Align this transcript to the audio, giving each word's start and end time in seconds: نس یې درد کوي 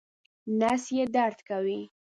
نس 0.59 0.83
یې 0.95 1.05
درد 1.15 1.39
کوي 1.49 1.79